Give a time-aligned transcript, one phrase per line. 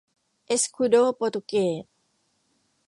[0.45, 1.83] เอสคูโดโปรตุเกส